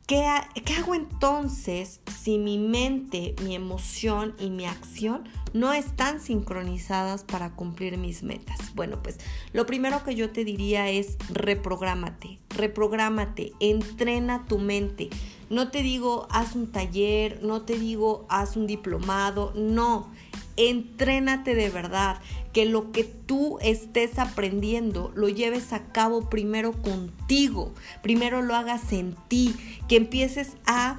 ¿Qué, 0.07 0.25
¿Qué, 0.63 0.73
hago 0.75 0.95
entonces 0.95 1.99
si 2.21 2.37
mi 2.37 2.57
mente, 2.57 3.35
mi 3.43 3.55
emoción 3.55 4.35
y 4.39 4.49
mi 4.49 4.65
acción 4.65 5.27
no 5.51 5.73
están 5.73 6.21
sincronizadas 6.21 7.25
para 7.25 7.51
cumplir 7.51 7.97
mis 7.97 8.23
metas? 8.23 8.73
Bueno, 8.73 9.03
pues 9.03 9.17
lo 9.51 9.65
primero 9.65 10.05
que 10.05 10.15
yo 10.15 10.29
te 10.29 10.45
diría 10.45 10.89
es 10.89 11.17
reprográmate, 11.29 12.39
reprográmate, 12.55 13.51
entrena 13.59 14.45
tu 14.45 14.59
mente. 14.59 15.09
No 15.49 15.69
te 15.71 15.81
digo 15.81 16.27
haz 16.29 16.55
un 16.55 16.71
taller, 16.71 17.41
no 17.43 17.61
te 17.61 17.77
digo 17.79 18.25
haz 18.29 18.55
un 18.57 18.67
diplomado, 18.67 19.53
no. 19.55 20.11
Entrénate 20.57 21.53
de 21.53 21.69
verdad, 21.69 22.19
que 22.57 22.65
lo 22.65 22.91
que 22.91 23.03
tú 23.03 23.59
estés 23.61 24.17
aprendiendo 24.17 25.11
lo 25.13 25.29
lleves 25.29 25.73
a 25.73 25.85
cabo 25.91 26.27
primero 26.27 26.71
contigo, 26.71 27.71
primero 28.01 28.41
lo 28.41 28.55
hagas 28.55 28.91
en 28.93 29.15
ti, 29.27 29.55
que 29.87 29.97
empieces 29.97 30.57
a, 30.65 30.97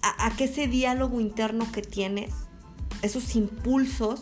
a, 0.00 0.36
que 0.36 0.44
ese 0.44 0.68
diálogo 0.68 1.20
interno 1.20 1.70
que 1.70 1.82
tienes, 1.82 2.32
esos 3.02 3.36
impulsos 3.36 4.20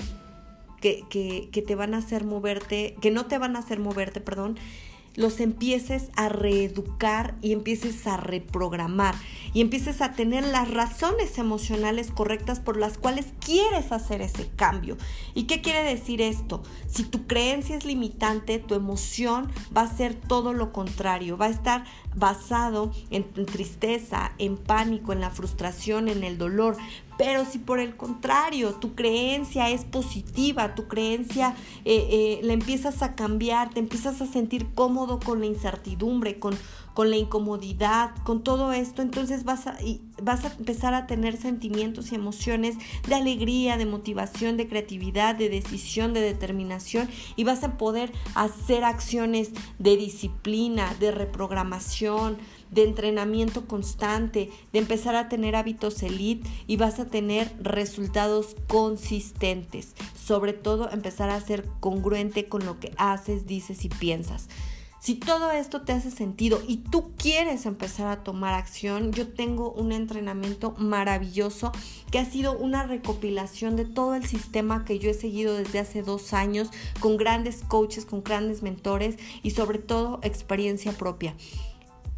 que, 0.80 1.04
que, 1.08 1.48
que, 1.52 1.62
te 1.62 1.76
van 1.76 1.94
a 1.94 1.98
hacer 1.98 2.24
moverte, 2.24 2.96
que 3.00 3.12
no 3.12 3.26
te 3.26 3.38
van 3.38 3.54
a 3.54 3.60
hacer 3.60 3.78
moverte, 3.78 4.20
perdón, 4.20 4.58
los 5.16 5.40
empieces 5.40 6.10
a 6.16 6.28
reeducar 6.28 7.34
y 7.42 7.52
empieces 7.52 8.06
a 8.06 8.16
reprogramar 8.16 9.14
y 9.52 9.60
empieces 9.60 10.00
a 10.00 10.12
tener 10.12 10.46
las 10.46 10.70
razones 10.70 11.38
emocionales 11.38 12.10
correctas 12.10 12.60
por 12.60 12.76
las 12.76 12.98
cuales 12.98 13.26
quieres 13.44 13.92
hacer 13.92 14.22
ese 14.22 14.48
cambio. 14.48 14.96
¿Y 15.34 15.44
qué 15.44 15.60
quiere 15.60 15.82
decir 15.82 16.22
esto? 16.22 16.62
Si 16.86 17.02
tu 17.02 17.26
creencia 17.26 17.76
es 17.76 17.84
limitante, 17.84 18.58
tu 18.58 18.74
emoción 18.74 19.50
va 19.76 19.82
a 19.82 19.96
ser 19.96 20.14
todo 20.14 20.52
lo 20.52 20.72
contrario, 20.72 21.36
va 21.36 21.46
a 21.46 21.50
estar 21.50 21.84
basado 22.14 22.92
en, 23.10 23.24
tristeza, 23.46 24.32
en 24.38 24.56
pánico, 24.56 25.12
en 25.12 25.20
la 25.20 25.30
frustración, 25.30 26.08
en 26.08 26.24
el 26.24 26.38
dolor, 26.38 26.76
pero 27.18 27.44
si 27.44 27.58
por 27.58 27.80
el 27.80 27.96
contrario 27.96 28.74
tu 28.74 28.94
creencia 28.94 29.68
es 29.68 29.84
positiva, 29.84 30.74
tu 30.74 30.86
creencia 30.86 31.54
eh, 31.84 32.08
eh, 32.10 32.40
la 32.44 32.52
empiezas 32.52 33.02
a 33.02 33.14
cambiar, 33.14 33.70
te 33.70 33.80
empiezas 33.80 34.22
a 34.22 34.26
sentir 34.26 34.68
cómodo 34.74 35.18
con 35.18 35.40
la 35.40 35.46
incertidumbre, 35.46 36.38
con, 36.38 36.56
con 36.94 37.10
la 37.10 37.16
incomodidad, 37.16 38.12
con 38.24 38.42
todo 38.42 38.72
esto, 38.72 39.02
entonces 39.02 39.44
vas 39.44 39.66
a, 39.66 39.76
vas 40.22 40.44
a 40.44 40.52
empezar 40.58 40.94
a 40.94 41.06
tener 41.06 41.36
sentimientos 41.36 42.12
y 42.12 42.14
emociones 42.14 42.76
de 43.06 43.14
alegría, 43.16 43.76
de 43.76 43.86
motivación, 43.86 44.56
de 44.56 44.68
creatividad, 44.68 45.34
de 45.34 45.48
decisión, 45.48 46.12
de 46.12 46.20
determinación 46.20 47.08
y 47.34 47.44
vas 47.44 47.64
a 47.64 47.76
poder 47.76 48.12
hacer 48.34 48.84
acciones 48.84 49.50
de 49.78 49.96
disciplina, 49.96 50.94
de 51.00 51.10
reprogramación, 51.10 52.38
de 52.70 52.84
entrenamiento 52.84 53.66
constante, 53.66 54.50
de 54.72 54.78
empezar 54.78 55.16
a 55.16 55.28
tener 55.28 55.56
hábitos 55.56 56.02
elite 56.02 56.48
y 56.66 56.76
vas 56.76 57.00
a 57.00 57.06
tener 57.06 57.52
resultados 57.60 58.56
consistentes. 58.66 59.94
Sobre 60.14 60.52
todo 60.52 60.90
empezar 60.90 61.30
a 61.30 61.40
ser 61.40 61.68
congruente 61.80 62.46
con 62.46 62.64
lo 62.64 62.78
que 62.78 62.92
haces, 62.96 63.46
dices 63.46 63.84
y 63.84 63.88
piensas. 63.88 64.48
Si 65.00 65.14
todo 65.14 65.52
esto 65.52 65.82
te 65.82 65.92
hace 65.92 66.10
sentido 66.10 66.60
y 66.66 66.78
tú 66.78 67.12
quieres 67.16 67.66
empezar 67.66 68.08
a 68.08 68.24
tomar 68.24 68.54
acción, 68.54 69.12
yo 69.12 69.28
tengo 69.28 69.70
un 69.70 69.92
entrenamiento 69.92 70.74
maravilloso 70.76 71.70
que 72.10 72.18
ha 72.18 72.24
sido 72.24 72.58
una 72.58 72.84
recopilación 72.84 73.76
de 73.76 73.84
todo 73.84 74.16
el 74.16 74.26
sistema 74.26 74.84
que 74.84 74.98
yo 74.98 75.08
he 75.10 75.14
seguido 75.14 75.54
desde 75.54 75.78
hace 75.78 76.02
dos 76.02 76.32
años 76.34 76.70
con 76.98 77.16
grandes 77.16 77.62
coaches, 77.62 78.06
con 78.06 78.24
grandes 78.24 78.62
mentores 78.62 79.16
y 79.44 79.52
sobre 79.52 79.78
todo 79.78 80.18
experiencia 80.22 80.90
propia 80.90 81.36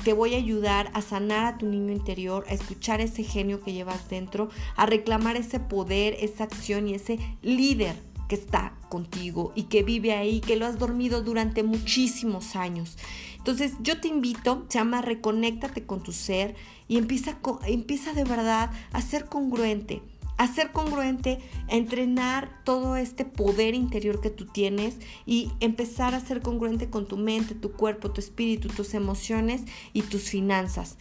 te 0.05 0.13
voy 0.13 0.35
a 0.35 0.39
ayudar 0.39 0.91
a 0.95 1.03
sanar 1.03 1.45
a 1.47 1.59
tu 1.59 1.67
niño 1.67 1.93
interior, 1.93 2.45
a 2.49 2.55
escuchar 2.55 3.01
ese 3.01 3.23
genio 3.23 3.61
que 3.61 3.73
llevas 3.73 4.09
dentro, 4.09 4.49
a 4.77 4.87
reclamar 4.87 5.37
ese 5.37 5.61
poder, 5.61 6.17
esa 6.21 6.45
acción 6.45 6.89
y 6.89 6.95
ese 6.95 7.19
líder 7.43 7.97
que 8.29 8.35
está 8.37 8.75
contigo 8.89 9.53
y 9.55 9.65
que 9.65 9.83
vive 9.83 10.13
ahí, 10.15 10.41
que 10.41 10.57
lo 10.57 10.67
has 10.67 10.79
dormido 10.79 11.23
durante 11.23 11.63
muchísimos 11.63 12.57
años. 12.57 12.97
Entonces 13.37 13.73
yo 13.81 14.01
te 14.01 14.09
invito, 14.09 14.65
se 14.69 14.79
llama 14.79 15.03
Reconéctate 15.03 15.85
con 15.85 16.03
tu 16.03 16.13
ser 16.13 16.55
y 16.89 16.97
empieza, 16.97 17.39
empieza 17.67 18.13
de 18.13 18.25
verdad 18.25 18.71
a 18.93 19.03
ser 19.03 19.27
congruente 19.27 20.03
a 20.41 20.47
ser 20.47 20.73
congruente, 20.73 21.39
entrenar 21.69 22.49
todo 22.65 22.97
este 22.97 23.27
poder 23.27 23.75
interior 23.75 24.23
que 24.23 24.31
tú 24.31 24.47
tienes 24.47 24.97
y 25.27 25.53
empezar 25.61 26.15
a 26.15 26.21
ser 26.21 26.41
congruente 26.41 26.89
con 26.89 27.07
tu 27.07 27.19
mente, 27.19 27.55
tu 27.55 27.73
cuerpo, 27.73 28.11
tu 28.11 28.23
espíritu, 28.23 28.69
tus 28.69 28.95
emociones 28.95 29.65
y 29.93 30.01
tus 30.01 30.31
finanzas. 30.31 30.97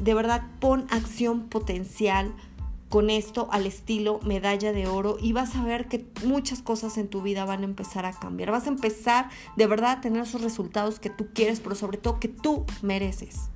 De 0.00 0.12
verdad, 0.12 0.42
pon 0.58 0.88
acción 0.90 1.44
potencial 1.44 2.34
con 2.88 3.10
esto 3.10 3.46
al 3.52 3.64
estilo 3.66 4.18
medalla 4.24 4.72
de 4.72 4.88
oro 4.88 5.18
y 5.20 5.32
vas 5.32 5.54
a 5.54 5.62
ver 5.62 5.86
que 5.86 6.04
muchas 6.24 6.60
cosas 6.60 6.98
en 6.98 7.06
tu 7.06 7.22
vida 7.22 7.44
van 7.44 7.60
a 7.60 7.66
empezar 7.66 8.06
a 8.06 8.12
cambiar. 8.12 8.50
Vas 8.50 8.66
a 8.66 8.70
empezar 8.70 9.30
de 9.54 9.68
verdad 9.68 9.92
a 9.92 10.00
tener 10.00 10.24
esos 10.24 10.40
resultados 10.40 10.98
que 10.98 11.10
tú 11.10 11.28
quieres, 11.32 11.60
pero 11.60 11.76
sobre 11.76 11.98
todo 11.98 12.18
que 12.18 12.26
tú 12.26 12.66
mereces. 12.82 13.50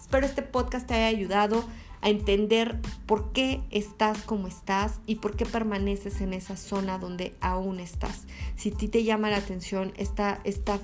Espero 0.00 0.24
este 0.24 0.40
podcast 0.40 0.86
te 0.86 0.94
haya 0.94 1.08
ayudado 1.08 1.64
a 2.00 2.10
entender 2.10 2.78
por 3.06 3.32
qué 3.32 3.60
estás 3.70 4.22
como 4.22 4.48
estás 4.48 5.00
y 5.06 5.16
por 5.16 5.36
qué 5.36 5.46
permaneces 5.46 6.20
en 6.20 6.32
esa 6.32 6.56
zona 6.56 6.98
donde 6.98 7.34
aún 7.40 7.80
estás. 7.80 8.26
Si 8.56 8.70
a 8.70 8.76
ti 8.76 8.88
te 8.88 9.04
llama 9.04 9.30
la 9.30 9.38
atención 9.38 9.92
esta, 9.96 10.40
esta 10.44 10.80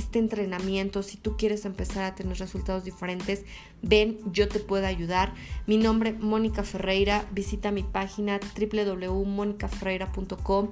este 0.00 0.18
entrenamiento, 0.18 1.02
si 1.02 1.16
tú 1.16 1.36
quieres 1.36 1.64
empezar 1.64 2.04
a 2.04 2.14
tener 2.14 2.38
resultados 2.38 2.84
diferentes, 2.84 3.44
ven, 3.82 4.18
yo 4.32 4.48
te 4.48 4.58
puedo 4.58 4.86
ayudar. 4.86 5.34
Mi 5.66 5.76
nombre 5.76 6.12
Mónica 6.12 6.64
Ferreira, 6.64 7.26
visita 7.32 7.70
mi 7.70 7.82
página 7.82 8.40
www.monicaferreira.com. 8.58 10.70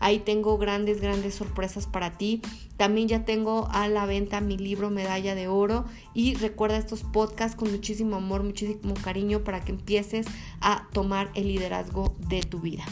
Ahí 0.00 0.18
tengo 0.18 0.58
grandes, 0.58 1.00
grandes 1.00 1.34
sorpresas 1.34 1.86
para 1.86 2.16
ti. 2.16 2.40
También 2.76 3.06
ya 3.06 3.24
tengo 3.24 3.68
a 3.70 3.86
la 3.88 4.06
venta 4.06 4.40
mi 4.40 4.56
libro 4.56 4.90
Medalla 4.90 5.34
de 5.34 5.46
Oro 5.46 5.84
y 6.14 6.34
recuerda 6.34 6.78
estos 6.78 7.02
podcasts 7.02 7.56
con 7.56 7.70
muchísimo 7.70 8.16
amor, 8.16 8.42
muchísimo 8.42 8.94
cariño 8.94 9.44
para 9.44 9.60
que 9.60 9.72
empieces 9.72 10.26
a 10.60 10.88
tomar 10.92 11.30
el 11.34 11.48
liderazgo 11.48 12.16
de 12.28 12.40
tu 12.40 12.60
vida. 12.60 12.84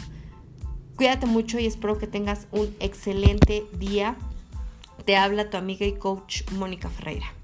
Cuídate 0.96 1.26
mucho 1.26 1.58
y 1.58 1.66
espero 1.66 1.96
que 1.96 2.06
tengas 2.06 2.48
un 2.50 2.74
excelente 2.80 3.64
día. 3.78 4.18
Te 5.08 5.16
habla 5.16 5.48
tu 5.48 5.56
amiga 5.56 5.86
y 5.86 5.94
coach 5.94 6.42
Mónica 6.52 6.90
Ferreira. 6.90 7.37